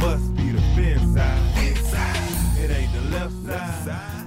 [0.00, 2.58] must be the fin side.
[2.58, 4.24] It ain't the left side.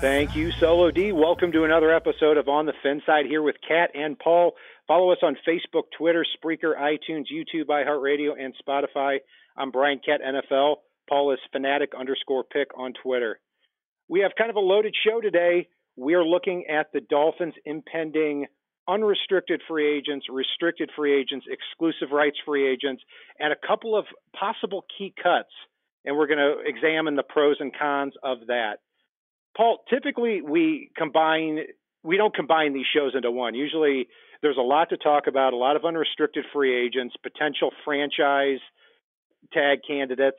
[0.00, 1.10] Thank you, Solo D.
[1.10, 4.52] Welcome to another episode of On the Fin Side here with Kat and Paul.
[4.86, 9.18] Follow us on Facebook, Twitter, Spreaker, iTunes, YouTube, iHeartRadio, and Spotify.
[9.56, 10.76] I'm Brian Cat NFL.
[11.08, 13.40] Paul is fanatic underscore pick on Twitter.
[14.08, 15.68] We have kind of a loaded show today.
[15.96, 18.46] We are looking at the Dolphins' impending
[18.88, 23.02] unrestricted free agents, restricted free agents, exclusive rights free agents,
[23.38, 24.06] and a couple of
[24.38, 25.52] possible key cuts.
[26.04, 28.78] And we're going to examine the pros and cons of that.
[29.56, 31.58] Paul, typically we combine,
[32.02, 33.54] we don't combine these shows into one.
[33.54, 34.08] Usually
[34.40, 38.60] there's a lot to talk about, a lot of unrestricted free agents, potential franchise
[39.52, 40.38] tag candidates,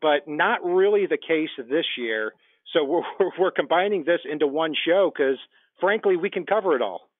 [0.00, 2.32] but not really the case this year.
[2.72, 3.02] So we're,
[3.38, 5.38] we're combining this into one show because,
[5.80, 7.11] frankly, we can cover it all.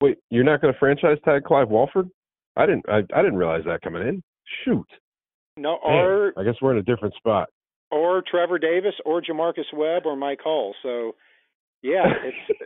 [0.00, 2.08] Wait, you're not going to franchise tag Clive Walford?
[2.56, 2.84] I didn't.
[2.88, 4.22] I, I didn't realize that coming in.
[4.64, 4.86] Shoot.
[5.56, 7.48] No, or I guess we're in a different spot.
[7.90, 10.74] or Trevor Davis or J'Marcus Webb or Mike Hull.
[10.82, 11.16] So
[11.82, 12.60] yeah, it's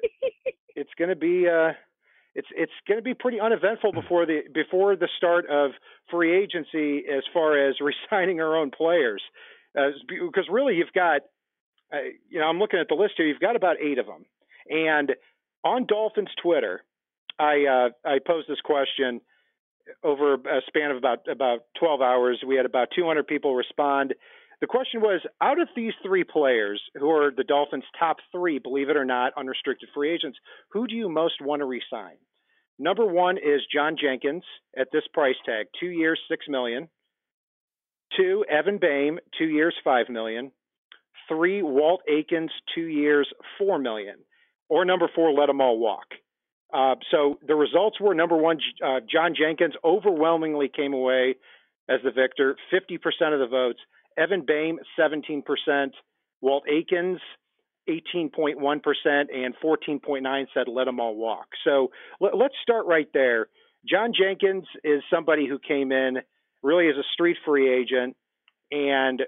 [0.76, 1.72] it's going to be uh
[2.34, 5.72] it's it's going to be pretty uneventful before the before the start of
[6.10, 7.76] free agency as far as
[8.10, 9.22] resigning our own players.
[9.78, 11.22] Uh, because really you've got
[11.92, 11.98] uh,
[12.28, 14.25] you know I'm looking at the list here you've got about 8 of them.
[14.69, 15.12] And
[15.65, 16.82] on Dolphins Twitter,
[17.38, 19.20] I uh I posed this question
[20.03, 22.43] over a span of about about 12 hours.
[22.47, 24.15] We had about 200 people respond.
[24.60, 28.91] The question was out of these three players who are the Dolphins' top three, believe
[28.91, 30.38] it or not, unrestricted free agents,
[30.71, 32.16] who do you most want to resign?
[32.78, 34.44] Number one is John Jenkins
[34.78, 36.88] at this price tag, two years, six million.
[38.16, 40.53] Two, Evan Boehm, two years, five million.
[41.28, 43.28] Three, Walt Aikens, two years,
[43.59, 44.16] four million.
[44.69, 46.06] Or number four, let them all walk.
[46.72, 51.37] Uh, so the results were number one, uh, John Jenkins overwhelmingly came away
[51.88, 52.99] as the victor, 50%
[53.34, 53.81] of the votes.
[54.16, 55.43] Evan Boehm, 17%.
[56.41, 57.21] Walt Aikens,
[57.88, 61.47] 18.1%, and 14.9 said let them all walk.
[61.65, 61.91] So
[62.21, 63.47] let, let's start right there.
[63.89, 66.19] John Jenkins is somebody who came in
[66.62, 68.16] really as a street free agent
[68.71, 69.22] and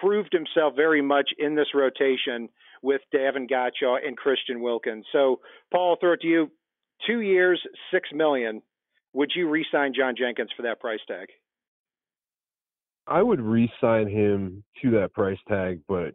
[0.00, 2.48] proved himself very much in this rotation
[2.82, 5.04] with Davon Godchaux and Christian Wilkins.
[5.12, 5.40] So,
[5.72, 6.50] Paul, I'll throw it to you.
[7.06, 7.60] Two years,
[7.92, 8.62] six million.
[9.12, 11.28] Would you re-sign John Jenkins for that price tag?
[13.06, 16.14] I would re-sign him to that price tag, but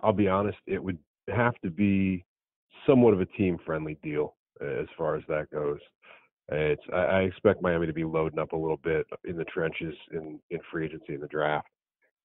[0.00, 2.24] I'll be honest, it would have to be
[2.86, 5.80] somewhat of a team-friendly deal uh, as far as that goes.
[6.50, 9.94] It's I, I expect Miami to be loading up a little bit in the trenches
[10.12, 11.68] in in free agency in the draft,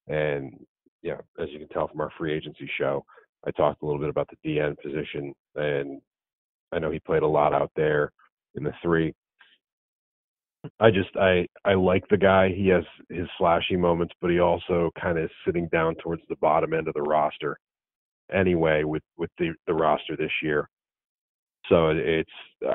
[0.07, 0.65] and
[1.01, 3.03] yeah, as you can tell from our free agency show,
[3.45, 6.01] I talked a little bit about the DN position, and
[6.73, 8.11] I know he played a lot out there
[8.55, 9.13] in the three.
[10.79, 12.49] I just I I like the guy.
[12.49, 16.37] He has his flashy moments, but he also kind of is sitting down towards the
[16.37, 17.57] bottom end of the roster
[18.31, 20.69] anyway with with the the roster this year.
[21.69, 22.29] So it's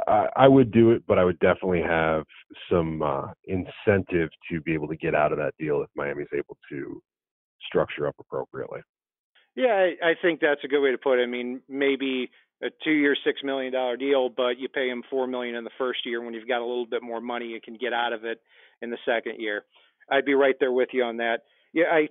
[0.07, 2.25] I, I would do it, but I would definitely have
[2.71, 6.57] some uh, incentive to be able to get out of that deal if Miami's able
[6.71, 7.03] to
[7.67, 8.81] structure up appropriately.
[9.57, 11.25] Yeah, I, I think that's a good way to put it.
[11.25, 12.31] I mean, maybe
[12.63, 16.01] a two-year, six million dollar deal, but you pay him four million in the first
[16.05, 16.23] year.
[16.23, 18.41] When you've got a little bit more money, you can get out of it
[18.83, 19.65] in the second year.
[20.11, 21.41] I'd be right there with you on that.
[21.73, 22.09] Yeah, I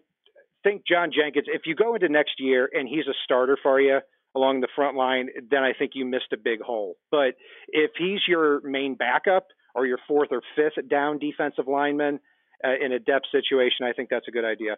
[0.63, 1.47] think John Jenkins.
[1.47, 3.99] If you go into next year and he's a starter for you
[4.35, 6.95] along the front line, then I think you missed a big hole.
[7.11, 7.35] But
[7.69, 12.19] if he's your main backup or your fourth or fifth down defensive lineman
[12.63, 14.75] uh, in a depth situation, I think that's a good idea.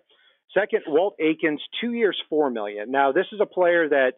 [0.57, 2.89] Second, Walt Aikens, two years, four million.
[2.89, 4.13] Now, this is a player that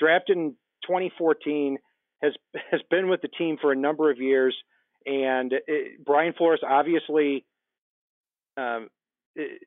[0.00, 1.78] drafted in 2014
[2.22, 2.32] has
[2.70, 4.56] has been with the team for a number of years
[5.04, 7.44] and it, Brian Flores obviously
[8.56, 8.88] um,
[9.34, 9.62] it,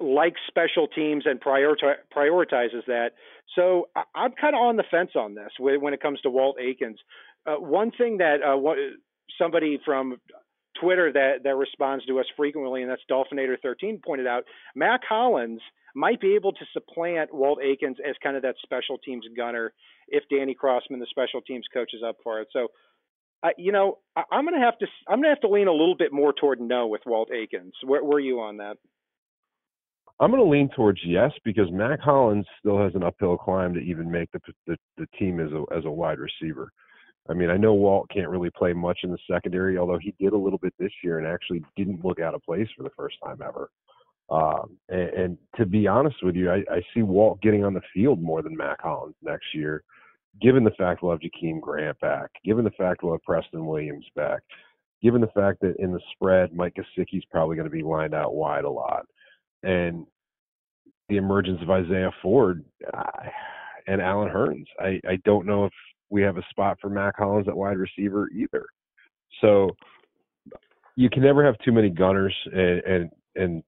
[0.00, 3.12] likes special teams and prioritize, prioritizes that.
[3.54, 6.98] So I'm kind of on the fence on this when it comes to Walt Aikens.
[7.46, 8.56] Uh, one thing that uh,
[9.40, 10.16] somebody from
[10.80, 14.44] Twitter that that responds to us frequently, and that's Dolphinator13 pointed out,
[14.74, 15.60] Mack Hollins
[15.94, 19.72] might be able to supplant Walt Aikens as kind of that special teams gunner
[20.08, 22.48] if Danny Crossman, the special teams coach, is up for it.
[22.52, 22.68] So,
[23.56, 26.12] you know, I, am gonna have to I'm gonna have to lean a little bit
[26.12, 27.74] more toward no with Walt Aikens.
[27.84, 28.76] Where were you on that?
[30.18, 33.80] I'm going to lean towards yes because Mack Hollins still has an uphill climb to
[33.80, 36.72] even make the the, the team as a as a wide receiver.
[37.28, 40.32] I mean, I know Walt can't really play much in the secondary, although he did
[40.32, 43.16] a little bit this year and actually didn't look out of place for the first
[43.24, 43.70] time ever.
[44.28, 47.82] Um, and, and to be honest with you, I, I see Walt getting on the
[47.94, 49.82] field more than Mack Hollins next year,
[50.40, 54.06] given the fact we'll have Jakeem Grant back, given the fact we'll have Preston Williams
[54.14, 54.40] back,
[55.02, 58.34] given the fact that in the spread, Mike Gesicki's probably going to be lined out
[58.34, 59.06] wide a lot
[59.62, 60.06] and
[61.08, 62.64] the emergence of Isaiah Ford
[63.86, 64.66] and Allen Hurns.
[64.80, 65.72] I, I don't know if
[66.10, 68.66] we have a spot for Mack Hollins at wide receiver either.
[69.40, 69.70] So
[70.96, 73.62] you can never have too many gunners and and and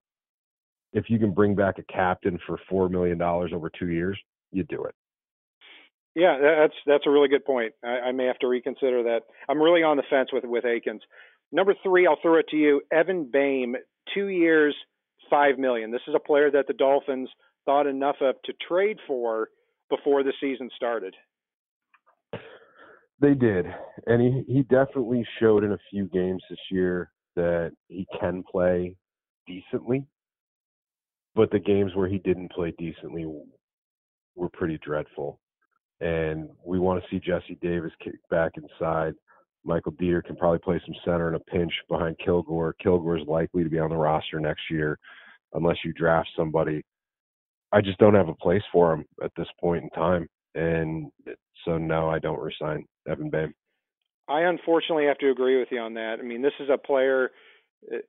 [0.93, 4.19] if you can bring back a captain for four million dollars over two years,
[4.53, 4.95] you do it.
[6.15, 7.75] Yeah, that's that's a really good point.
[7.85, 9.21] I, I, may have to reconsider that.
[9.49, 11.03] I'm really on the fence with with Aikens.
[11.53, 13.77] Number three, I'll throw it to you, Evan Boehm,
[14.15, 14.75] two years,
[15.31, 15.91] five million.
[15.91, 17.29] This is a player that the Dolphins
[17.67, 19.49] thought enough of to trade for
[19.91, 21.15] before the season started.
[23.21, 23.67] They did,
[24.07, 28.97] and he he definitely showed in a few games this year that he can play
[29.47, 30.07] decently.
[31.35, 33.27] But the games where he didn't play decently
[34.37, 35.41] were pretty dreadful.
[36.01, 39.15] And we want to see Jesse Davis kick back inside.
[39.65, 42.75] Michael Deiter can probably play some center in a pinch behind Kilgore.
[42.81, 44.99] Kilgore is likely to be on the roster next year
[45.55, 46.83] unless you draft somebody.
[47.73, 50.29] I just don't have a place for him at this point in time.
[50.55, 51.11] And
[51.65, 53.55] so, no, I don't resign Evan.
[54.29, 56.17] I unfortunately have to agree with you on that.
[56.21, 57.31] I mean, this is a player,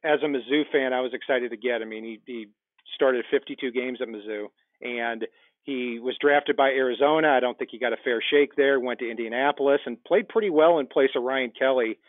[0.04, 1.81] as a Mizzou fan, I was excited to get.
[1.81, 2.48] I mean, he, he
[2.96, 4.48] started 52 games at Mizzou,
[4.81, 5.25] and
[5.63, 7.30] he was drafted by Arizona.
[7.30, 8.80] I don't think he got a fair shake there.
[8.80, 12.00] Went to Indianapolis and played pretty well in place of Ryan Kelly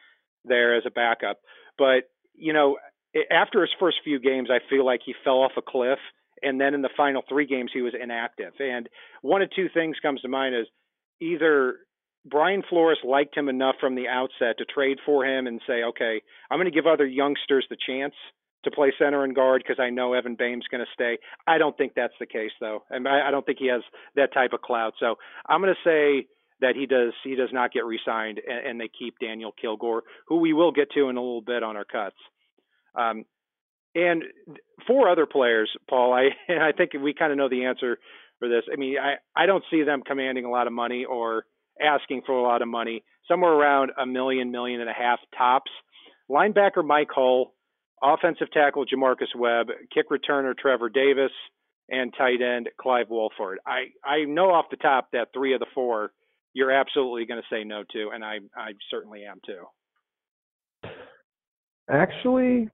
[0.44, 1.38] there as a backup.
[1.78, 2.78] But you know,
[3.30, 5.98] after his first few games, I feel like he fell off a cliff.
[6.42, 8.54] And then in the final three games, he was inactive.
[8.58, 8.88] And
[9.20, 10.66] one of two things comes to mind is
[11.20, 11.76] either
[12.24, 16.20] Brian Flores liked him enough from the outset to trade for him and say, okay,
[16.50, 18.14] I'm going to give other youngsters the chance
[18.64, 21.18] to play center and guard because I know Evan Boehm's going to stay.
[21.46, 23.82] I don't think that's the case though, and I, don't think he has
[24.16, 24.94] that type of clout.
[25.00, 25.14] So
[25.48, 26.26] I'm going to say
[26.60, 30.36] that he does he does not get re-signed, and, and they keep Daniel Kilgore, who
[30.40, 32.16] we will get to in a little bit on our cuts.
[32.94, 33.24] Um,
[33.94, 34.24] and
[34.86, 37.98] four other players, Paul, I I think we kind of know the answer
[38.38, 38.64] for this.
[38.70, 41.44] I mean, I I don't see them commanding a lot of money or
[41.80, 43.02] asking for a lot of money.
[43.28, 45.70] Somewhere around a million, million and a half tops.
[46.30, 47.54] Linebacker Mike Hull
[48.02, 51.32] offensive tackle J'Marcus Webb, kick returner Trevor Davis,
[51.88, 53.58] and tight end Clive Walford.
[53.66, 56.12] I, I know off the top that three of the four
[56.52, 60.90] you're absolutely going to say no to, and I, I certainly am too.
[61.90, 62.68] Actually,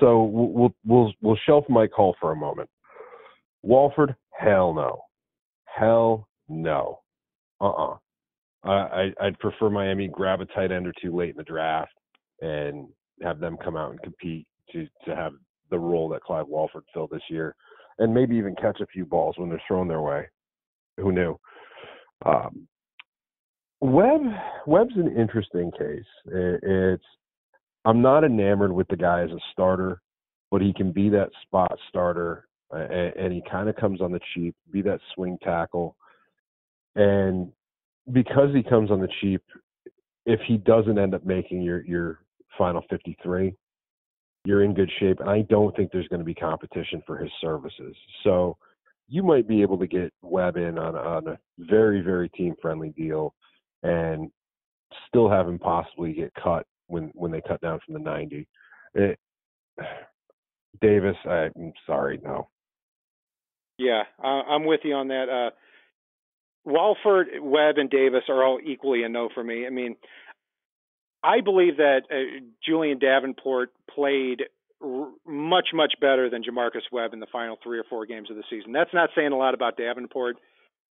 [0.00, 2.68] so we'll we'll we'll shelf Mike Hull for a moment.
[3.62, 5.02] Walford, hell no,
[5.64, 7.00] hell no,
[7.62, 7.94] uh-uh.
[8.64, 8.68] uh.
[8.68, 11.92] I I'd prefer Miami grab a tight end or two late in the draft
[12.40, 12.88] and
[13.22, 15.32] have them come out and compete to to have
[15.70, 17.54] the role that Clive Walford filled this year,
[17.98, 20.26] and maybe even catch a few balls when they're thrown their way.
[20.98, 21.38] Who knew?
[22.24, 22.68] Um,
[23.80, 24.20] Webb
[24.66, 26.04] Webb's an interesting case.
[26.26, 27.04] It's
[27.84, 30.00] I'm not enamored with the guy as a starter,
[30.50, 34.20] but he can be that spot starter, and, and he kind of comes on the
[34.34, 35.96] cheap, be that swing tackle,
[36.96, 37.50] and
[38.12, 39.42] because he comes on the cheap,
[40.26, 42.20] if he doesn't end up making your your
[42.58, 43.54] final 53,
[44.44, 45.20] you're in good shape.
[45.20, 47.96] And I don't think there's going to be competition for his services.
[48.24, 48.56] So
[49.08, 52.90] you might be able to get Webb in on, on a very, very team friendly
[52.90, 53.34] deal
[53.82, 54.30] and
[55.08, 58.46] still have him possibly get cut when, when they cut down from the 90.
[58.94, 59.18] It,
[60.80, 62.48] Davis, I'm sorry, no.
[63.78, 65.28] Yeah, I'm with you on that.
[65.28, 65.50] Uh,
[66.64, 69.66] Walford, Webb, and Davis are all equally a no for me.
[69.66, 69.96] I mean,
[71.22, 74.42] I believe that uh, Julian Davenport played
[74.82, 78.36] r- much, much better than J'Marcus Webb in the final three or four games of
[78.36, 78.72] the season.
[78.72, 80.36] That's not saying a lot about Davenport,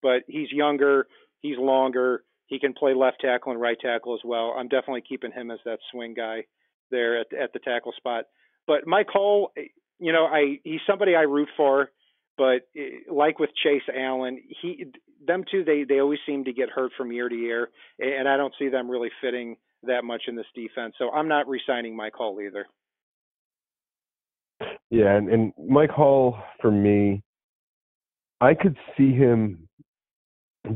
[0.01, 1.07] but he's younger,
[1.41, 4.55] he's longer, He can play left tackle and right tackle as well.
[4.57, 6.45] I'm definitely keeping him as that swing guy
[6.91, 8.25] there at at the tackle spot.
[8.65, 9.51] But Mike Hull,
[9.99, 11.91] you know, I he's somebody I root for,
[12.39, 14.85] but eh, like with Chase Allen, he
[15.27, 17.69] them two they they always seem to get hurt from year to year,
[17.99, 20.95] and I don't see them really fitting that much in this defense.
[20.97, 22.65] So I'm not resigning Mike Hull either.
[24.89, 27.21] Yeah, and, and Mike Hull for me,
[28.41, 29.67] I could see him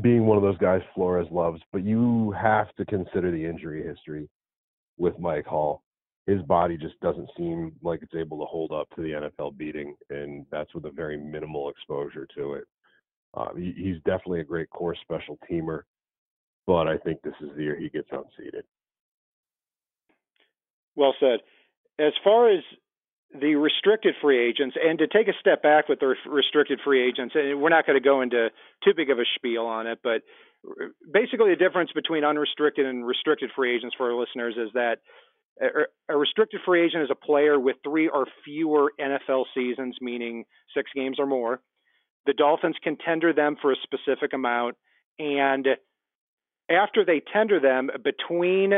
[0.00, 4.28] being one of those guys Flores loves, but you have to consider the injury history
[4.98, 5.82] with Mike Hull.
[6.26, 9.94] His body just doesn't seem like it's able to hold up to the NFL beating,
[10.08, 12.64] and that's with a very minimal exposure to it.
[13.34, 15.82] Uh, he, he's definitely a great core special teamer,
[16.66, 18.64] but I think this is the year he gets unseated.
[20.96, 21.40] Well said.
[21.98, 22.62] As far as
[23.38, 27.34] the restricted free agents, and to take a step back with the restricted free agents,
[27.34, 28.50] and we're not going to go into
[28.84, 30.22] too big of a spiel on it, but
[31.12, 34.98] basically the difference between unrestricted and restricted free agents for our listeners is that
[35.62, 40.44] Er, a restricted free agent is a player with three or fewer NFL seasons, meaning
[40.76, 41.60] six games or more.
[42.26, 44.76] The Dolphins can tender them for a specific amount,
[45.18, 45.68] and
[46.70, 48.72] after they tender them, between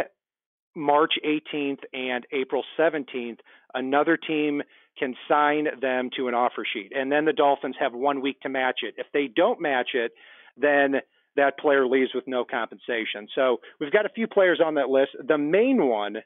[0.74, 3.38] March 18th and April 17th,
[3.74, 4.62] another team
[4.98, 6.92] can sign them to an offer sheet.
[6.94, 8.94] And then the Dolphins have one week to match it.
[8.98, 10.12] If they don't match it,
[10.56, 10.96] then
[11.36, 13.28] that player leaves with no compensation.
[13.34, 15.10] So we've got a few players on that list.
[15.26, 16.16] The main one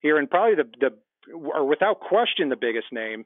[0.00, 3.24] here, and probably the, the or without question the biggest name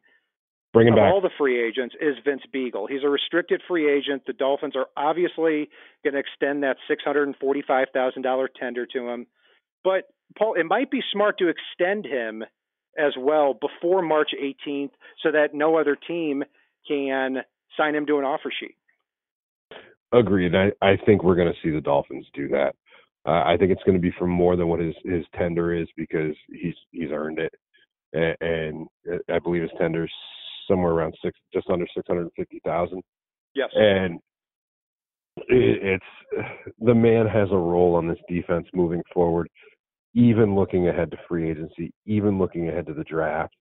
[0.75, 1.12] Bring him of back.
[1.12, 2.88] all the free agents is Vince Biegel.
[2.90, 4.23] He's a restricted free agent.
[4.26, 5.71] The Dolphins are obviously
[6.02, 9.26] going to extend that $645,000 tender to him.
[9.85, 12.43] But Paul, it might be smart to extend him
[12.99, 14.90] as well before March 18th
[15.23, 16.43] so that no other team
[16.88, 17.43] can
[17.76, 18.76] sign him to an offer sheet.
[20.12, 20.54] Agreed.
[20.57, 22.75] I, I think we're going to see the Dolphins do that.
[23.26, 25.88] Uh, I think it's going to be for more than what his his tender is
[25.97, 27.52] because he's he's earned it,
[28.12, 30.12] and, and I believe his tender's
[30.69, 33.02] somewhere around six, just under six hundred fifty thousand.
[33.54, 33.71] Yes.
[33.75, 34.21] And
[35.49, 36.47] it, it's
[36.81, 39.49] the man has a role on this defense moving forward
[40.14, 43.54] even looking ahead to free agency, even looking ahead to the draft.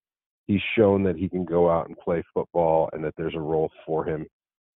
[0.45, 3.71] He's shown that he can go out and play football and that there's a role
[3.85, 4.25] for him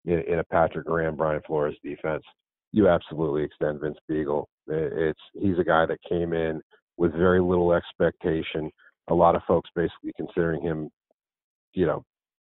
[0.05, 2.23] in, in a Patrick Graham, Brian Flores defense.
[2.71, 4.45] You absolutely extend Vince Biegel.
[4.67, 6.61] It's he's a guy that came in
[6.97, 8.71] with very little expectation.
[9.09, 10.89] A lot of folks basically considering him,
[11.73, 12.03] you know,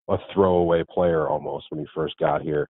[0.08, 2.68] a throwaway player almost when he first got here,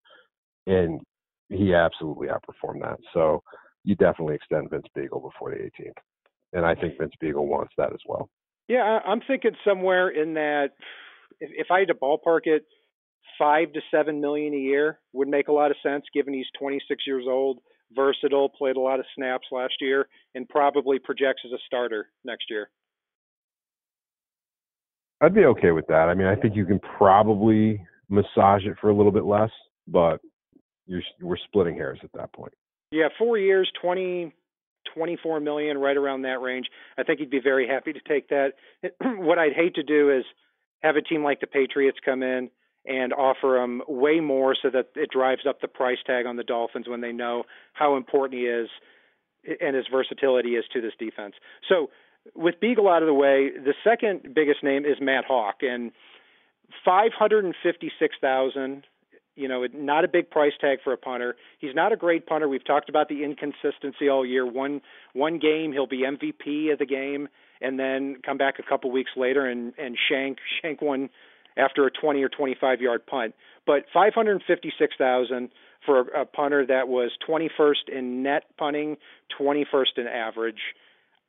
[0.67, 1.01] and
[1.49, 2.99] he absolutely outperformed that.
[3.13, 3.41] So
[3.83, 5.93] you definitely extend Vince Biegel before the 18th
[6.53, 8.29] and I think Vince Biegel wants that as well.
[8.67, 10.69] Yeah, I'm thinking somewhere in that.
[11.39, 12.65] If I had to ballpark it,
[13.39, 17.03] five to seven million a year would make a lot of sense, given he's 26
[17.07, 17.59] years old,
[17.95, 22.45] versatile, played a lot of snaps last year, and probably projects as a starter next
[22.49, 22.69] year.
[25.21, 26.09] I'd be okay with that.
[26.09, 29.51] I mean, I think you can probably massage it for a little bit less,
[29.87, 30.19] but
[30.87, 32.53] you're, we're splitting hairs at that point.
[32.91, 34.33] Yeah, four years, 20,
[34.93, 36.67] 24 million, right around that range.
[36.97, 38.53] I think he'd be very happy to take that.
[39.01, 40.25] what I'd hate to do is
[40.81, 42.49] have a team like the Patriots come in
[42.85, 46.43] and offer him way more so that it drives up the price tag on the
[46.43, 48.69] Dolphins when they know how important he is
[49.59, 51.35] and his versatility is to this defense.
[51.67, 51.89] So
[52.35, 55.91] with Biegel out of the way, the second biggest name is Matt Haack and
[56.85, 58.83] 556,000
[59.35, 61.35] you know, not a big price tag for a punter.
[61.59, 62.49] He's not a great punter.
[62.49, 64.45] We've talked about the inconsistency all year.
[64.45, 64.81] One
[65.13, 67.29] one game he'll be MVP of the game,
[67.61, 71.09] and then come back a couple weeks later and and shank shank one
[71.57, 73.33] after a 20 or 25 yard punt.
[73.65, 75.49] But 556,000
[75.85, 78.97] for a, punter that was 21st in net punting,
[79.39, 80.61] 21st in average.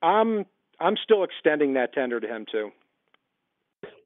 [0.02, 0.44] I'm
[0.80, 2.70] I'm still extending that tender to him too.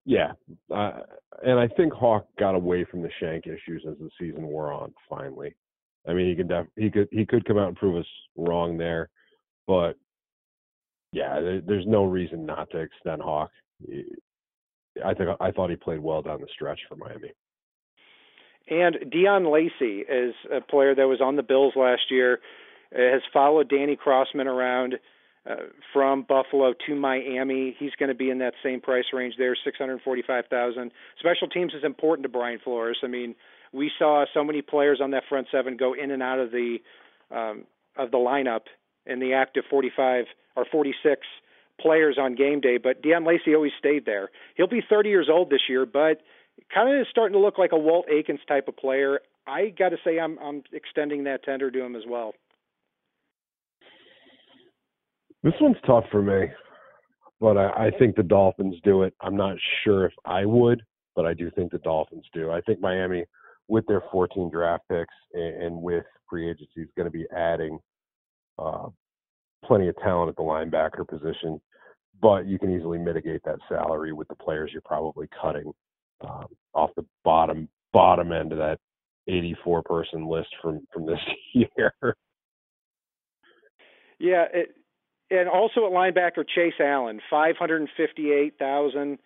[0.05, 0.33] Yeah,
[0.73, 1.01] uh,
[1.43, 4.95] and I think Haack got away from the shank issues as the season wore on.
[5.09, 5.57] Finally,
[6.07, 8.07] I mean, he could def- he could he could come out and prove us
[8.37, 9.09] wrong there,
[9.67, 9.95] but
[11.13, 13.49] yeah, there, there's no reason not to extend Haack.
[15.05, 17.33] I think I thought he played well down the stretch for Miami.
[18.69, 22.41] And Deon Lacey is a player that was on the Bills last year,
[22.93, 24.97] has followed Danny Crossman around
[25.49, 25.55] uh,
[25.93, 27.77] from Buffalo to Miami.
[27.79, 30.91] He's going to be in that same price range there, 645,000.
[31.21, 32.99] Special teams is important to Brian Flores.
[33.05, 33.37] I mean,
[33.73, 36.79] we saw so many players on that front seven go in and out of the
[37.31, 37.65] um,
[37.97, 38.63] of the lineup
[39.07, 40.27] in the active 45
[40.57, 41.21] or 46
[41.81, 44.31] players on game day, but Deon Lacey always stayed there.
[44.57, 46.21] He'll be 30 years old this year, but
[46.73, 49.21] kind of is starting to look like a Walt Aikens type of player.
[49.47, 52.35] I got to say, I'm I'm extending that tender to him as well.
[55.43, 56.49] This one's tough for me,
[57.41, 59.15] but I, I think the Dolphins do it.
[59.21, 60.83] I'm not sure if I would,
[61.15, 62.51] but I do think the Dolphins do.
[62.51, 63.25] I think Miami,
[63.69, 67.79] with their 14 draft picks and, and with free agency, is going to be adding
[68.59, 68.89] uh,
[69.65, 71.61] plenty of talent at the linebacker position.
[72.21, 75.73] But you can easily mitigate that salary with the players you're probably cutting
[76.23, 78.79] um, off the bottom bottom end of that
[79.29, 81.21] 84 person list from from this
[81.53, 81.93] year.
[84.19, 84.75] Yeah, it,
[85.31, 89.19] and also at linebacker Chase Allen, 558,000.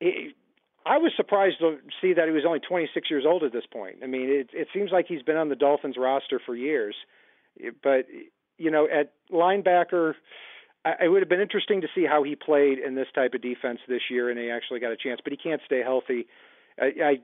[0.00, 3.96] I was surprised to see that he was only 26 years old at this point.
[4.04, 6.94] I mean, it it seems like he's been on the Dolphins roster for years.
[7.82, 8.06] But
[8.58, 10.14] you know, at linebacker,
[11.00, 13.80] it would have been interesting to see how he played in this type of defense
[13.88, 15.20] this year, and he actually got a chance.
[15.22, 16.26] But he can't stay healthy.
[16.78, 17.18] I, I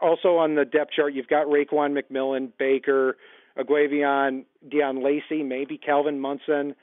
[0.00, 3.16] also on the depth chart, you've got Raekwon McMillan, Baker,
[3.58, 6.74] Eguavoen, Deon Lacey, maybe Calvin Munson.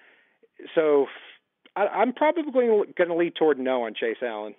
[0.73, 1.07] So
[1.75, 4.55] I, I'm probably going to lead toward no on Chase Allen.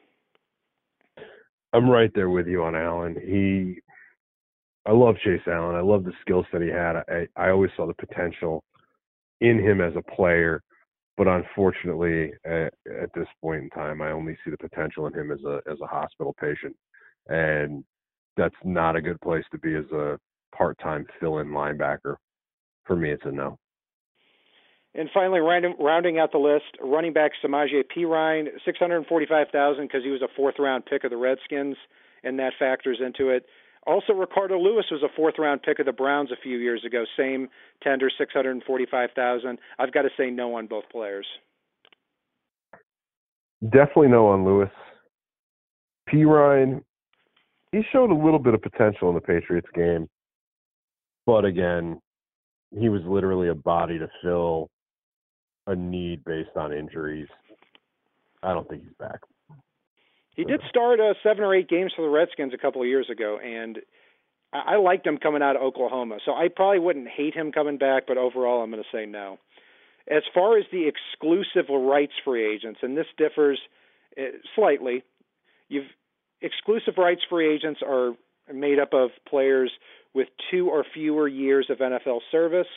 [1.73, 3.17] I'm right there with you on Allen.
[3.23, 3.81] He,
[4.87, 5.75] I love Chase Allen.
[5.77, 6.97] I love the skill set he had.
[6.97, 8.65] I, I always saw the potential
[9.41, 10.63] in him as a player,
[11.17, 15.31] but unfortunately, at, at this point in time, I only see the potential in him
[15.31, 16.77] as a as a hospital patient,
[17.29, 17.85] and
[18.37, 20.19] that's not a good place to be as a
[20.55, 22.17] part-time fill-in linebacker.
[22.85, 23.59] For me, it's a no.
[24.95, 25.75] And finally, rounding,
[26.19, 27.83] out the list, running back Samaje
[28.79, 31.77] hundred forty-five thousand because he was a fourth-round pick of the Redskins,
[32.25, 33.45] and that factors into it.
[33.87, 37.05] Also, Ricardo Louis was a fourth-round pick of the Browns a few years ago.
[37.17, 37.49] Same
[37.83, 39.59] tender, six hundred forty-five thousand.
[39.79, 41.27] I've got to say no on both players.
[43.63, 44.71] Definitely no on Louis.
[46.13, 46.83] Perine,
[47.73, 50.09] he showed a little bit of potential in the Patriots game,
[51.25, 52.01] but again,
[52.79, 54.69] he was literally a body to fill
[55.67, 57.29] a need based on injuries.
[58.43, 59.21] I don't think he's back.
[60.37, 63.09] He did start uh, seven or eight games for the Redskins a couple of years
[63.11, 63.79] ago, and
[64.53, 66.19] I, I liked him coming out of Oklahoma.
[66.25, 69.39] So I probably wouldn't hate him coming back, but overall, I'm going to say no.
[70.09, 73.59] As far as the exclusive rights free agents, and this differs
[74.19, 75.03] uh, slightly,
[75.69, 75.87] you've
[76.43, 78.13] exclusive rights free agents are
[78.53, 79.73] made up of players
[80.15, 82.69] with two or fewer years of NFL service.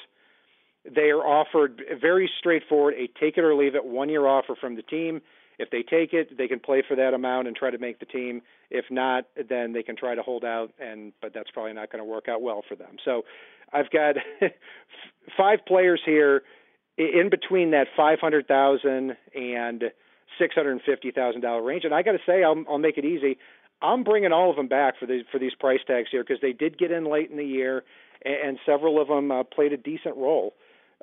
[0.86, 4.75] They are offered very straightforward a take it or leave it one year offer from
[4.75, 5.21] the team.
[5.60, 8.06] If they take it, they can play for that amount and try to make the
[8.06, 8.41] team.
[8.72, 12.04] If not, then they can try to hold out and but that's probably not going
[12.04, 12.98] to work out well for them.
[13.04, 13.24] So
[13.74, 14.15] I've got
[15.38, 16.43] five players here
[16.98, 19.84] in between that 500,000 and
[20.41, 23.38] $650,000 range and I got to say I'll I'll make it easy.
[23.82, 26.54] I'm bringing all of them back for these for these price tags here because they
[26.54, 27.84] did get in late in the year
[28.24, 30.54] and, and several of them uh, played a decent role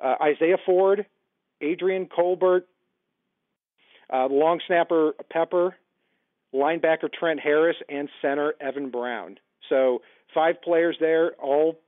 [0.03, 1.05] uh, Isaiah Ford,
[1.61, 2.67] Adrian Colbert,
[4.13, 5.75] uh, long snapper Pepper,
[6.53, 9.37] linebacker Trent Harris, and center Evan Brown.
[9.69, 10.01] So
[10.33, 11.79] five players there, all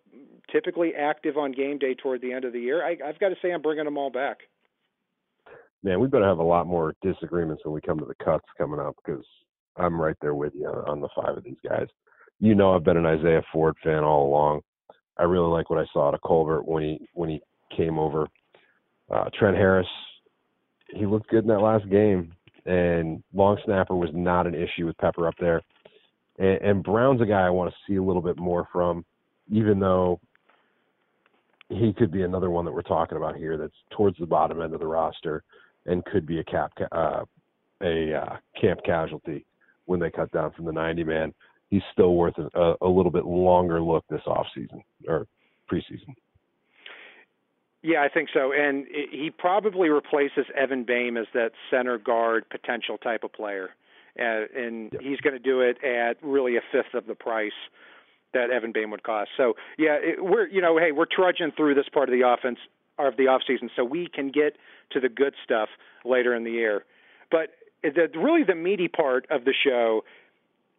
[0.51, 2.85] typically active on game day toward the end of the year.
[2.85, 4.37] I, I've got to say I'm bringing them all back.
[5.83, 8.79] Man, we better have a lot more disagreements when we come to the cuts coming
[8.79, 9.23] up because
[9.77, 11.87] I'm right there with you on, the five of these guys.
[12.39, 14.61] You know, I've been an Isaiah Ford fan all along.
[15.17, 17.41] I really like what I saw out of Colbert when he when he
[17.75, 18.27] came over.
[19.09, 19.87] Uh, Trent Harris,
[20.93, 22.33] he looked good in that last game,
[22.65, 25.61] and long snapper was not an issue with Pepper up there.
[26.37, 29.05] And, and Brown's a guy I want to see a little bit more from,
[29.51, 30.19] even though
[31.69, 34.73] he could be another one that we're talking about here that's towards the bottom end
[34.73, 35.43] of the roster
[35.85, 37.23] and could be a cap uh,
[37.81, 39.45] a uh, camp casualty
[39.85, 41.33] when they cut down from the 90 man.
[41.69, 45.27] He's still worth a, a little bit longer look this off season or
[45.71, 46.15] preseason.
[47.81, 48.51] Yeah, I think so.
[48.51, 53.69] And he probably replaces Evan Boehm as that center guard potential type of player.
[54.19, 55.01] Uh, and yep.
[55.01, 57.53] he's going to do it at really a fifth of the price
[58.33, 59.29] that Evan Boehm would cost.
[59.37, 62.59] So, yeah, it, we're, you know, hey, we're trudging through this part of the offense
[62.97, 64.57] of the off season so we can get
[64.91, 65.69] to the good stuff
[66.03, 66.83] later in the year.
[67.31, 70.03] But the really the meaty part of the show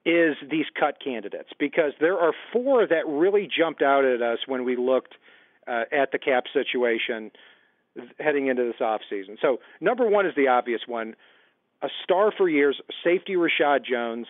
[0.04, 4.64] is these cut candidates because there are four that really jumped out at us when
[4.64, 5.14] we looked–
[5.70, 7.30] uh, at the cap situation
[8.18, 9.36] heading into this off season.
[9.40, 11.14] So number one is the obvious one.
[11.82, 14.26] A star for years, safety Reshad Jones.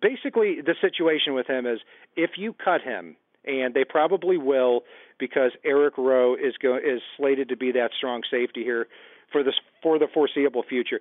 [0.00, 1.80] Basically, the situation with him is
[2.16, 4.82] if you cut him, and they probably will
[5.18, 8.86] because Eric Rowe is go is slated to be that strong safety here
[9.30, 11.00] for this for the foreseeable future.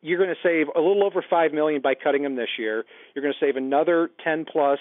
[0.00, 2.84] You're going to save a little over five million by cutting him this year.
[3.14, 4.78] You're going to save another ten plus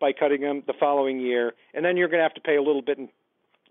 [0.00, 2.62] by cutting him the following year, and then you're going to have to pay a
[2.62, 3.08] little bit in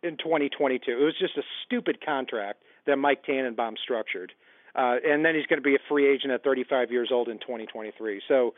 [0.03, 0.91] in 2022.
[0.91, 4.31] It was just a stupid contract that Mike Tannenbaum structured.
[4.75, 7.39] Uh, and then he's going to be a free agent at 35 years old in
[7.39, 8.21] 2023.
[8.27, 8.53] So,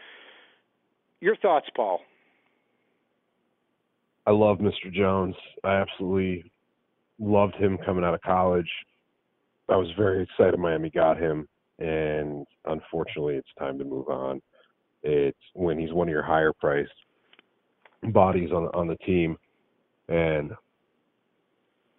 [1.20, 2.02] your thoughts, Paul?
[4.26, 4.92] I love Mr.
[4.92, 5.36] Jones.
[5.64, 6.52] I absolutely
[7.20, 8.70] loved him coming out of college.
[9.70, 11.48] I was very excited Miami got him,
[11.80, 14.42] and unfortunately, it's time to move on.
[15.04, 16.92] It's when he's one of your higher priced
[18.12, 19.38] bodies on on the team,
[20.08, 20.52] and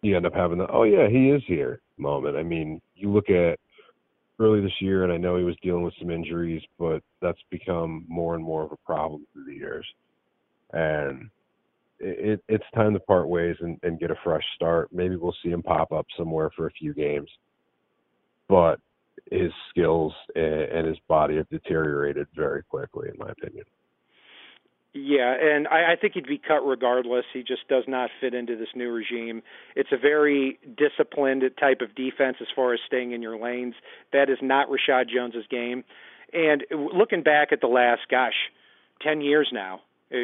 [0.06, 2.36] you end up having the oh yeah he is here moment.
[2.36, 3.58] I mean, you look at
[4.38, 8.04] early this year, and I know he was dealing with some injuries, but that's become
[8.08, 9.86] more and more of a problem through the years,
[10.72, 11.30] and
[11.98, 14.90] it, it's time to part ways and, and get a fresh start.
[14.92, 17.30] Maybe we'll see him pop up somewhere for a few games,
[18.48, 18.78] but
[19.30, 23.64] his skills and, and his body have deteriorated very quickly, in my opinion.
[24.98, 27.26] Yeah, and I, I think he'd be cut regardless.
[27.30, 29.42] He just does not fit into this new regime.
[29.74, 33.74] It's a very disciplined type of defense as far as staying in your lanes.
[34.14, 35.84] That is not Reshad Jones's game.
[36.32, 38.32] And looking back at the last, gosh,
[39.02, 40.16] ten years now, uh,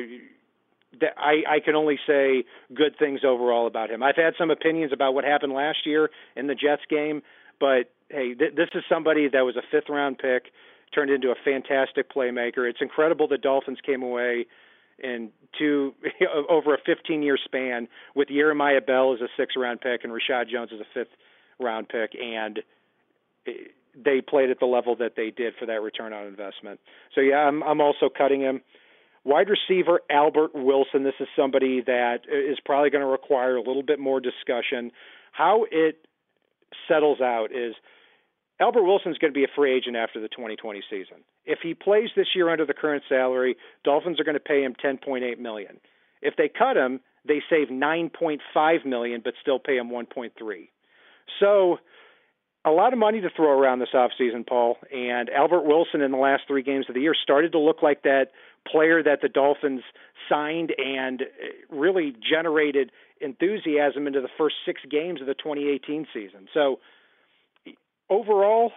[1.19, 4.03] I, I can only say good things overall about him.
[4.03, 7.23] I've had some opinions about what happened last year in the Jets game,
[7.61, 10.45] but hey, th- this is somebody that was a fifth round pick,
[10.95, 12.69] turned into a fantastic playmaker.
[12.69, 14.47] It's incredible the Dolphins came away
[14.99, 15.95] in two
[16.49, 20.49] over a 15 year span with Jeremiah Bell as a six round pick and Reshad
[20.51, 21.13] Jones as a fifth
[21.59, 22.61] round pick, and
[23.95, 26.81] they played at the level that they did for that return on investment.
[27.15, 28.61] So yeah, I'm I'm also cutting him.
[29.25, 31.05] Wide receiver Albert Wilson.
[31.05, 34.91] This is somebody that is probably going to require a little bit more discussion.
[35.31, 36.07] How it
[36.89, 37.75] settles out is
[38.61, 41.19] Albert Wilson's going to be a free agent after the 2020 season.
[41.45, 44.75] If he plays this year under the current salary, Dolphins are going to pay him
[44.85, 45.81] 10.8 million.
[46.21, 50.31] If they cut him, they save 9.5 million but still pay him 1.3.
[51.41, 51.79] So
[52.65, 54.77] a lot of money to throw around this offseason, Paul.
[54.93, 58.03] And Albert Wilson in the last three games of the year started to look like
[58.03, 58.27] that
[58.71, 59.83] player that the Dolphins
[60.29, 66.47] signed and uh, really generated enthusiasm into the first six games of the 2018 season.
[66.55, 66.79] So,
[68.13, 68.73] overall,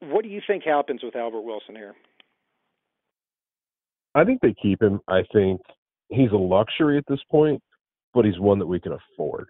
[0.00, 1.94] what do you think happens with Albert Wilson here?
[4.14, 5.00] I think they keep him.
[5.08, 5.60] I think
[6.08, 7.60] he's a luxury at this point,
[8.14, 9.48] but he's one that we can afford.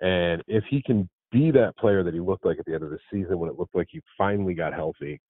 [0.00, 2.90] And if he can be that player that he looked like at the end of
[2.90, 5.20] the season when it looked like he finally got healthy,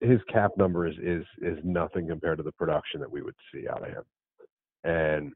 [0.00, 3.66] his cap number is is is nothing compared to the production that we would see
[3.68, 4.04] out of him.
[4.84, 5.32] And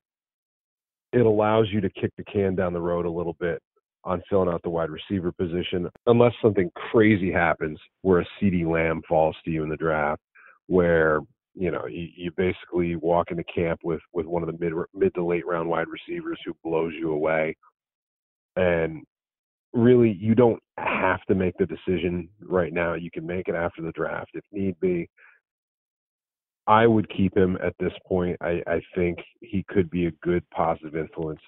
[1.13, 3.63] it allows you to kick the can down the road a little bit
[4.09, 9.03] on filling out the wide receiver position, unless something crazy happens where a CeeDee Lamb
[9.07, 10.23] falls to you in the draft,
[10.67, 11.21] where
[11.55, 15.15] you know you, you basically walk into camp with with one of the mid mid
[15.15, 17.55] to late round wide receivers who blows you away,
[18.57, 19.03] and
[19.75, 22.95] really you don't have to make the decision right now.
[22.95, 25.09] You can make it after the draft if need be.
[26.67, 28.39] I would keep him at this point.
[28.41, 31.41] I, I think he could be a good positive influence,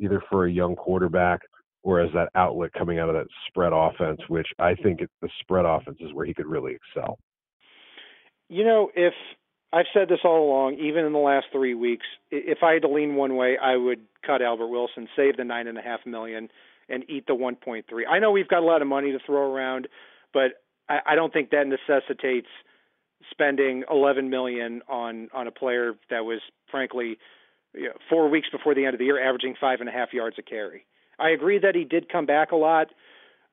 [0.00, 1.40] either for a young quarterback
[1.86, 5.64] or as that outlet coming out of that spread offense, which I think the spread
[5.64, 7.16] offense is where he could really excel.
[8.48, 9.14] You know, if
[9.72, 12.88] I've said this all along, even in the last three weeks, if I had to
[12.88, 16.48] lean one way, I would cut Albert Wilson, save the nine and a half million,
[16.88, 17.84] and eat the 1.3.
[18.10, 19.86] I know we've got a lot of money to throw around,
[20.34, 22.48] but I, don't think that necessitates
[23.30, 27.18] spending 11 million on on a player that was frankly
[28.08, 30.42] four weeks before the end of the year averaging five and a half yards a
[30.42, 30.84] carry.
[31.18, 32.88] I agree that he did come back a lot,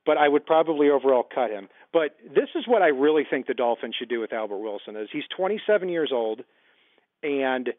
[0.06, 1.70] but I would probably overall cut him.
[1.92, 5.10] But this is what I really think the Dolphins should do with Albert Wilson is
[5.12, 6.42] he's 27 years old
[7.22, 7.70] and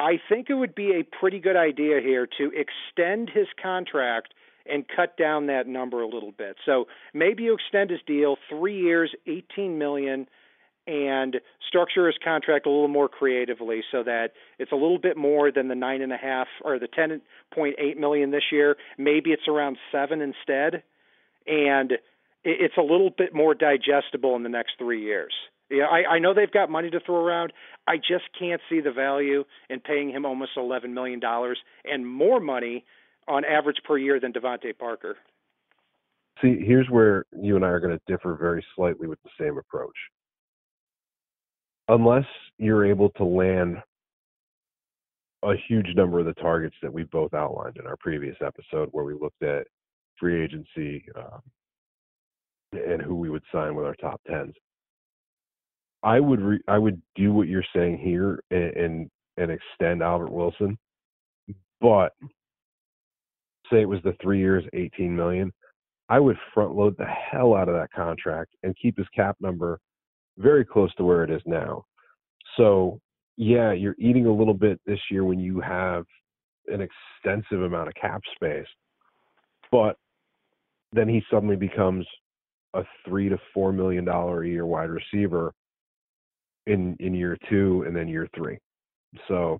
[0.00, 4.34] I think it would be a pretty good idea here to extend his contract
[4.66, 6.56] and cut down that number a little bit.
[6.64, 10.26] So maybe you extend his deal 3 years, 18 million
[10.86, 15.52] and structure his contract a little more creatively so that it's a little bit more
[15.52, 17.20] than the nine and a half or the ten
[17.54, 18.76] point eight million this year.
[18.98, 20.82] Maybe it's around seven instead,
[21.46, 21.92] and
[22.44, 25.32] it's a little bit more digestible in the next three years.
[25.70, 27.52] Yeah, I, I know they've got money to throw around.
[27.86, 32.40] I just can't see the value in paying him almost eleven million dollars and more
[32.40, 32.84] money
[33.28, 35.16] on average per year than DeVante Parker.
[36.40, 39.58] See, here's where you and I are going to differ very slightly with the same
[39.58, 39.94] approach
[41.92, 42.24] unless
[42.58, 43.76] you're able to land
[45.42, 49.04] a huge number of the targets that we both outlined in our previous episode, where
[49.04, 49.66] we looked at
[50.18, 51.42] free agency um,
[52.72, 54.54] and who we would sign with our top tens.
[56.02, 60.32] I would re- I would do what you're saying here and, and and extend Albert
[60.32, 60.78] Wilson,
[61.80, 62.12] but
[63.70, 65.52] say it was the three years, 18 million,
[66.08, 69.78] I would front load the hell out of that contract and keep his cap number
[70.38, 71.84] very close to where it is now.
[72.56, 73.00] So
[73.36, 76.04] yeah, you're eating a little bit this year when you have
[76.68, 78.66] an extensive amount of cap space,
[79.70, 79.96] but
[80.92, 82.06] then he suddenly becomes
[82.74, 85.52] a three to four million dollar a year wide receiver
[86.66, 88.58] in in year two and then year three.
[89.28, 89.58] So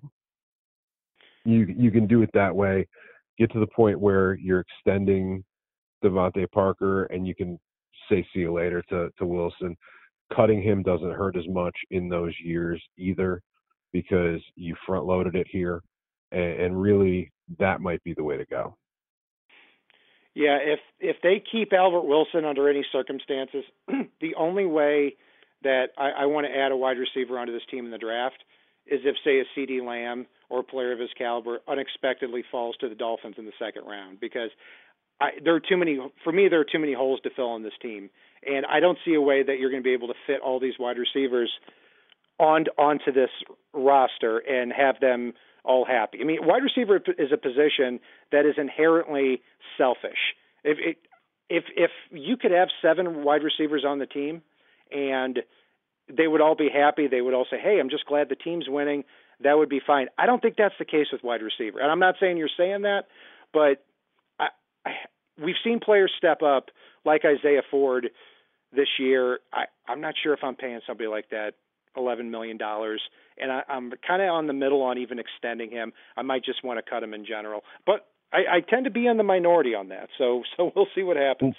[1.45, 2.87] you you can do it that way.
[3.37, 5.43] Get to the point where you're extending
[6.03, 7.59] DeVante Parker and you can
[8.09, 9.75] say see you later to to Wilson.
[10.35, 13.41] Cutting him doesn't hurt as much in those years either
[13.91, 15.81] because you front loaded it here
[16.31, 18.75] and, and really that might be the way to go.
[20.35, 23.63] Yeah, if if they keep Albert Wilson under any circumstances,
[24.19, 25.15] the only way
[25.61, 28.43] that I, I want to add a wide receiver onto this team in the draft
[28.85, 32.89] is if, say, a CeeDee Lamb or a player of his caliber unexpectedly falls to
[32.89, 34.49] the Dolphins in the second round because
[35.19, 36.47] I, there are too many for me.
[36.49, 38.09] There are too many holes to fill in this team,
[38.45, 40.59] and I don't see a way that you're going to be able to fit all
[40.59, 41.51] these wide receivers
[42.39, 43.29] on onto this
[43.73, 46.19] roster and have them all happy.
[46.21, 47.99] I mean, wide receiver is a position
[48.31, 49.41] that is inherently
[49.77, 50.35] selfish.
[50.63, 50.97] If it,
[51.49, 54.41] if if you could have seven wide receivers on the team
[54.91, 55.39] and
[56.09, 58.67] they would all be happy, they would all say, "Hey, I'm just glad the team's
[58.67, 59.03] winning."
[59.41, 60.07] That would be fine.
[60.17, 61.79] I don't think that's the case with wide receiver.
[61.79, 63.07] And I'm not saying you're saying that,
[63.51, 63.83] but
[65.41, 66.65] we've seen players step up
[67.05, 68.09] like Isaiah Ford
[68.75, 69.39] this year.
[69.51, 71.53] I, I'm not sure if I'm paying somebody like that
[71.95, 73.01] eleven million dollars,
[73.37, 75.93] and I, I'm kind of on the middle on even extending him.
[76.17, 79.07] I might just want to cut him in general, but I, I tend to be
[79.07, 80.09] in the minority on that.
[80.17, 81.55] So so we'll see what happens.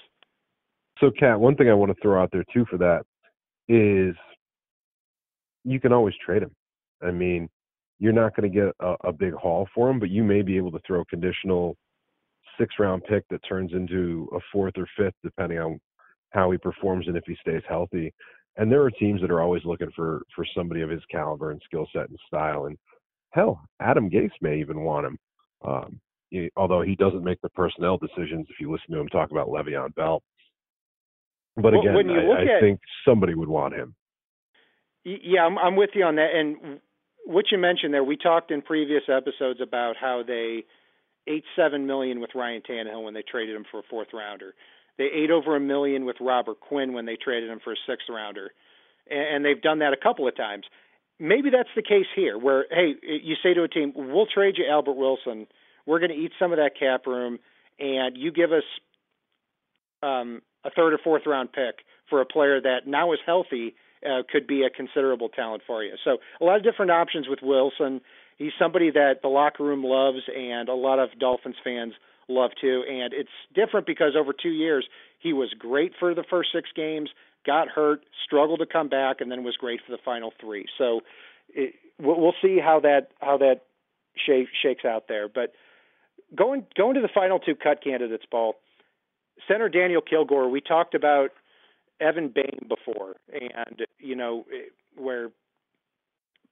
[1.01, 3.05] So, Kat, one thing I want to throw out there too for that
[3.69, 4.15] is
[5.65, 6.53] you can always trade him.
[7.03, 7.49] I mean,
[7.99, 10.57] you're not going to get a, a big haul for him, but you may be
[10.57, 11.77] able to throw conditional
[12.59, 15.81] six round pick that turns into a fourth or fifth, depending on
[16.31, 18.13] how he performs and if he stays healthy.
[18.57, 21.61] And there are teams that are always looking for for somebody of his caliber and
[21.65, 22.67] skill set and style.
[22.67, 22.79] And
[23.31, 25.19] hell, Adam Gase may even want him.
[25.67, 29.31] Um, he, although he doesn't make the personnel decisions, if you listen to him talk
[29.31, 30.23] about Le'Veon Bell.
[31.57, 33.95] But again, I, I at, think somebody would want him.
[35.05, 36.35] Yeah, I'm, I'm with you on that.
[36.35, 36.81] And
[37.27, 40.65] what you mentioned there, we talked in previous episodes about how they
[41.27, 44.55] ate seven million with Ryan Tannehill when they traded him for a fourth rounder.
[44.99, 48.09] They ate over a million with Robert Quinn when they traded him for a sixth
[48.09, 48.51] rounder,
[49.11, 50.65] and they've done that a couple of times.
[51.19, 54.67] Maybe that's the case here, where hey, you say to a team, "We'll trade you
[54.67, 55.47] Albert Wilson.
[55.87, 57.39] We're going to eat some of that cap room,
[57.79, 58.65] and you give us
[60.03, 64.23] um, a third or fourth round pick for a player that now is healthy." Uh,
[64.31, 65.95] could be a considerable talent for you.
[66.05, 68.03] So a lot of different options with Wilson.
[68.37, 71.95] He's somebody that the locker room loves, and a lot of Dolphins fans
[72.29, 72.83] love too.
[72.89, 74.87] And it's different because over two years,
[75.19, 77.11] he was great for the first six games,
[77.47, 80.67] got hurt, struggled to come back, and then was great for the final three.
[80.79, 81.01] So
[81.51, 83.63] it, we'll see how that how that
[84.27, 85.29] shake, shakes out there.
[85.29, 85.53] But
[86.35, 88.57] going going to the final two cut candidates, Paul.
[89.49, 90.49] Center Daniel Kilgore.
[90.49, 91.31] We talked about
[92.01, 94.45] Evan Boehm before, and you know
[94.97, 95.31] where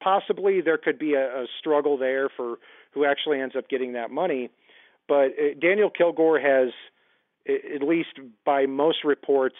[0.02, 2.56] possibly there could be a, a struggle there for
[2.92, 4.50] who actually ends up getting that money.
[5.08, 6.70] But uh, Daniel Kilgore has,
[7.48, 9.56] at least by most reports,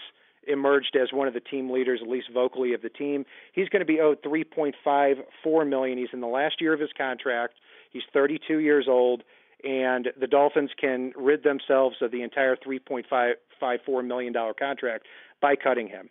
[0.47, 3.25] emerged as one of the team leaders, at least vocally of the team.
[3.53, 5.99] He's going to be owed 3.54 million.
[5.99, 7.55] He's in the last year of his contract.
[7.91, 9.23] He's 32 years old,
[9.63, 15.07] and the Dolphins can rid themselves of the entire 3.54 million dollar contract
[15.41, 16.09] by cutting him.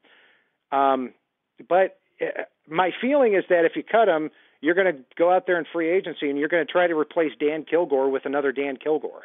[0.72, 1.13] Um,
[1.67, 1.98] but
[2.69, 4.29] my feeling is that if you cut him,
[4.62, 6.97] you're going to go out there in free agency and you're going to try to
[6.97, 9.23] replace Dan Kilgore with another Dan Kilgore.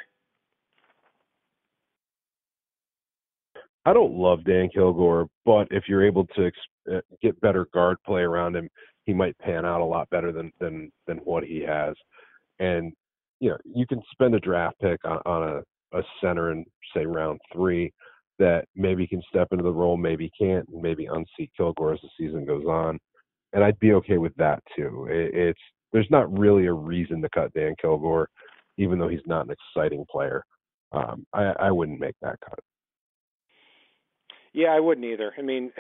[3.85, 6.51] I don't love Dan Kilgore, but if you're able to
[6.93, 8.69] uh, get better guard play around him,
[9.05, 11.95] he might pan out a lot better than than than what he has.
[12.59, 12.93] And
[13.39, 15.43] you know, you can spend a draft pick on, on
[15.93, 17.93] a, a center in say round three
[18.39, 22.09] that maybe can step into the role, maybe can't, and maybe unseat Kilgore as the
[22.19, 22.99] season goes on
[23.53, 25.07] and I'd be okay with that too.
[25.11, 25.61] It, it's
[25.93, 28.29] there's not really a reason to cut Dan Kilgore,
[28.77, 30.45] even though he's not an exciting player.
[30.93, 32.59] Um, I, I wouldn't make that cut.
[34.53, 35.33] Yeah, I wouldn't either.
[35.39, 35.73] I mean,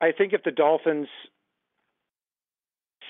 [0.00, 1.08] I think if the Dolphins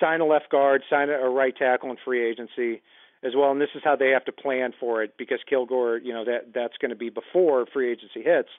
[0.00, 2.82] sign a left guard, sign a right tackle in free agency
[3.22, 6.12] as well, and this is how they have to plan for it because Kilgore, you
[6.12, 8.50] know, that that's going to be before free agency hits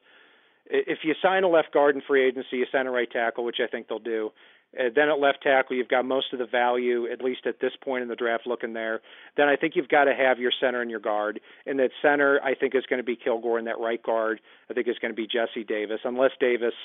[0.70, 3.88] if you sign a left guard in free agency, a right tackle, which I think
[3.88, 4.32] they'll do.
[4.80, 7.72] Uh, then at left tackle, you've got most of the value, at least at this
[7.84, 9.02] point in the draft, looking there.
[9.36, 11.40] Then I think you've got to have your center and your guard.
[11.66, 14.76] And that center, I think, is going to be Kilgore, and that right guard, I
[14.76, 16.76] think, is going to be Jesse Davis, unless Davis,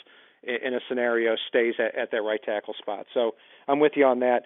[0.42, 3.04] in a scenario, stays at, at that right tackle spot.
[3.12, 3.34] So
[3.68, 4.44] I'm with you on that.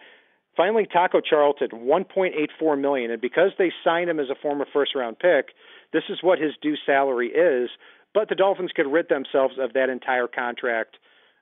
[0.58, 5.54] Finally, Taco Charlton, 1.84 million, and because they signed him as a former first-round pick,
[5.92, 7.70] this is what his due salary is.
[8.12, 10.96] But the Dolphins could rid themselves of that entire contract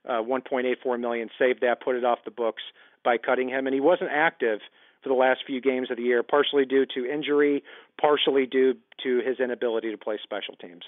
[0.07, 2.61] uh, 1.84 million, save that, put it off the books
[3.03, 4.59] by cutting him, and he wasn't active
[5.01, 7.63] for the last few games of the year, partially due to injury,
[7.99, 10.83] partially due to his inability to play special teams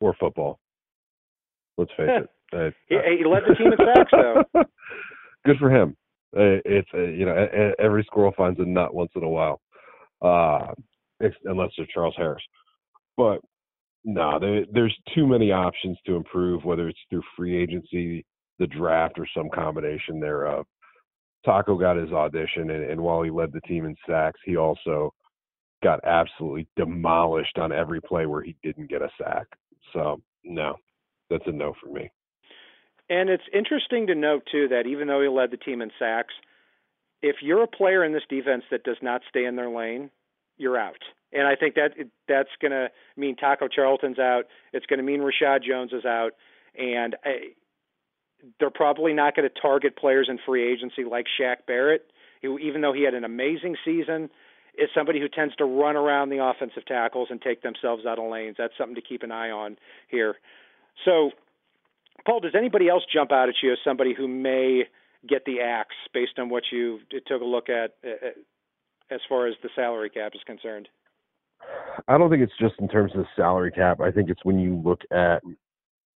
[0.00, 0.58] or football.
[1.76, 2.30] Let's face it.
[2.50, 4.62] Uh, he, he led the team in sacks, though.
[5.44, 5.96] Good for him.
[6.36, 9.60] Uh, it's uh, you know every squirrel finds a nut once in a while,
[10.22, 10.66] uh,
[11.44, 12.42] unless it's Charles Harris.
[13.16, 13.40] But
[14.04, 18.24] no, there, there's too many options to improve, whether it's through free agency,
[18.58, 20.66] the draft, or some combination thereof.
[21.44, 25.12] Taco got his audition, and, and while he led the team in sacks, he also
[25.82, 29.46] got absolutely demolished on every play where he didn't get a sack.
[29.92, 30.76] So, no,
[31.30, 32.10] that's a no for me.
[33.08, 36.34] And it's interesting to note, too, that even though he led the team in sacks,
[37.22, 40.10] if you're a player in this defense that does not stay in their lane,
[40.56, 41.02] you're out.
[41.32, 41.92] And I think that
[42.28, 44.44] that's going to mean Taco Charlton's out.
[44.72, 46.32] It's going to mean Reshad Jones is out,
[46.78, 47.54] and I,
[48.60, 52.06] they're probably not going to target players in free agency like Shaq Barrett,
[52.42, 54.30] who even though he had an amazing season,
[54.76, 58.30] is somebody who tends to run around the offensive tackles and take themselves out of
[58.30, 58.56] lanes.
[58.58, 59.76] That's something to keep an eye on
[60.08, 60.36] here.
[61.04, 61.30] So,
[62.26, 64.84] Paul, does anybody else jump out at you as somebody who may
[65.28, 68.28] get the axe based on what you took a look at uh,
[69.10, 70.88] as far as the salary cap is concerned?
[72.08, 74.00] I don't think it's just in terms of the salary cap.
[74.00, 75.42] I think it's when you look at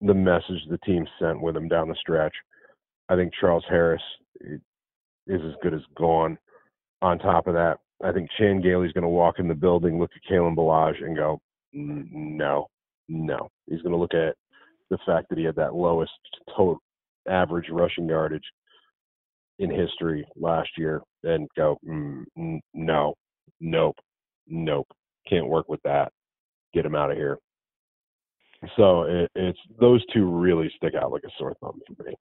[0.02, 2.34] the message the team sent with him down the stretch.
[3.10, 4.02] I think Charles Harris
[4.42, 4.62] is
[5.28, 6.38] as good as gone.
[7.02, 10.12] On top of that, I think Chan Gailey's going to walk in the building, look
[10.16, 11.40] at Kalen Ballage, and go,
[11.74, 12.68] no,
[13.08, 13.50] no.
[13.68, 14.36] He's going to look at
[14.90, 16.12] the fact that he had that lowest
[16.56, 16.80] total
[17.30, 18.46] average rushing yardage
[19.60, 22.24] in history last year and go, mm,
[22.74, 23.14] no,
[23.60, 23.96] nope,
[24.48, 24.88] nope
[25.30, 26.12] can't work with that.
[26.74, 27.38] Get him out of here.
[28.76, 32.16] So it, it's those two really stick out like a sore thumb for me.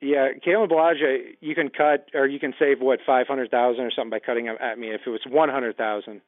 [0.00, 3.90] Yeah, Kalen Ballage, you can cut or you can save what five hundred thousand or
[3.90, 4.56] something by cutting him.
[4.60, 6.20] I mean, if it was one hundred thousand,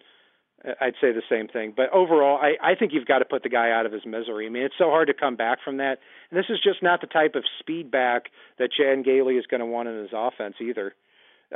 [0.80, 1.72] I'd say the same thing.
[1.74, 4.46] But overall, I, I think you've got to put the guy out of his misery.
[4.46, 5.98] I mean, it's so hard to come back from that.
[6.30, 8.24] And this is just not the type of speed back
[8.58, 10.94] that Chan Gailey is going to want in his offense either.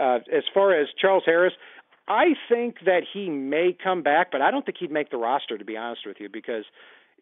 [0.00, 1.52] Uh, as far as Charles Harris,
[2.08, 5.56] I think that he may come back, but I don't think he'd make the roster
[5.58, 6.64] to be honest with you because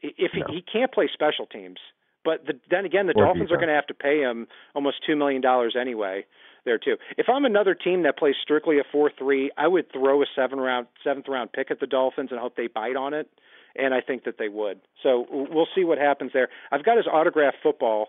[0.00, 0.46] if no.
[0.48, 1.78] he, he can't play special teams.
[2.24, 4.98] But the, then again, the or Dolphins are going to have to pay him almost
[5.06, 6.24] two million dollars anyway.
[6.64, 6.96] There too.
[7.18, 10.86] If I'm another team that plays strictly a four-three, I would throw a seven round,
[11.02, 13.28] seventh round pick at the Dolphins and hope they bite on it.
[13.74, 14.80] And I think that they would.
[15.02, 16.48] So we'll see what happens there.
[16.70, 18.08] I've got his autographed football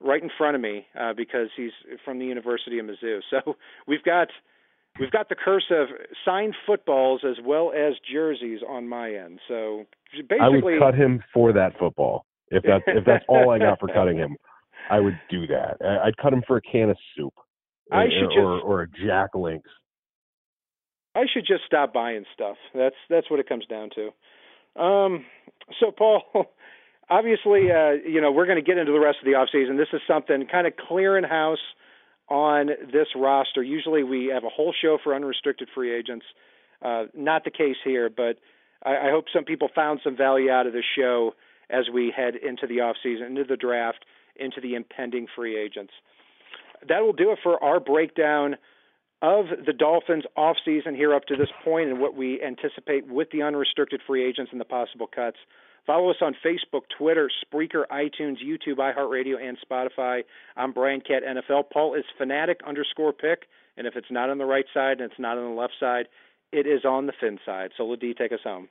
[0.00, 1.72] right in front of me uh, because he's
[2.04, 3.20] from the University of Mizzou.
[3.30, 4.28] So we've got
[4.98, 5.88] we've got the curse of
[6.24, 9.40] signed footballs as well as jerseys on my end.
[9.48, 13.58] So basically, I would cut him for that football if that's if that's all I
[13.58, 14.36] got for cutting him.
[14.90, 15.76] I would do that.
[16.04, 17.34] I'd cut him for a can of soup.
[17.92, 19.70] I should or, just, or a Jack Links.
[21.14, 22.56] I should just stop buying stuff.
[22.74, 24.82] That's that's what it comes down to.
[24.82, 25.24] Um,
[25.78, 26.22] so Paul,
[27.10, 29.76] obviously, uh, you know we're going to get into the rest of the off season.
[29.76, 31.58] This is something kind of clearing house
[32.28, 33.62] on this roster.
[33.62, 36.26] Usually we have a whole show for unrestricted free agents.
[36.82, 38.38] Uh, not the case here, but
[38.84, 41.34] I, I hope some people found some value out of this show
[41.70, 44.04] as we head into the off season, into the draft,
[44.36, 45.92] into the impending free agents.
[46.88, 48.56] That will do it for our breakdown
[49.22, 53.28] of the Dolphins off season here up to this point and what we anticipate with
[53.30, 55.38] the unrestricted free agents and the possible cuts.
[55.86, 60.24] Follow us on Facebook, Twitter, Spreaker, iTunes, YouTube, iHeartRadio, and Spotify.
[60.56, 61.64] I'm Brian Cat NFL.
[61.70, 63.44] Paul is fanatic underscore pick,
[63.76, 66.08] and if it's not on the right side and it's not on the left side,
[66.52, 67.70] it is on the fin side.
[67.76, 68.68] So, Ladie, take us home.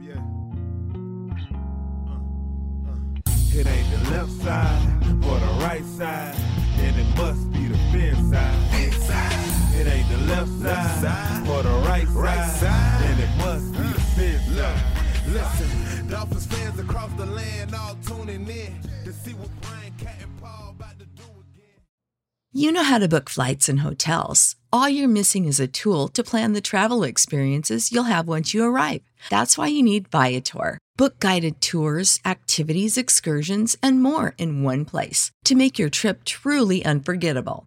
[0.00, 0.16] DWA.
[2.08, 2.14] Uh,
[2.90, 2.98] uh.
[3.52, 6.34] It ain't the left side or the right side,
[6.76, 8.82] then it must be the fin side.
[8.82, 9.80] Inside.
[9.80, 14.00] It ain't the left side or the right right side, then it must be the
[14.00, 14.82] fin side.
[15.28, 20.40] Listen, Dolphins fans across the land all tuning in to see what Brian Cat and
[20.40, 21.80] Paul about to do again.
[22.52, 24.56] You know how to book flights and hotels.
[24.72, 28.64] All you're missing is a tool to plan the travel experiences you'll have once you
[28.64, 29.02] arrive.
[29.28, 30.78] That's why you need Viator.
[30.96, 36.84] Book guided tours, activities, excursions, and more in one place to make your trip truly
[36.84, 37.66] unforgettable.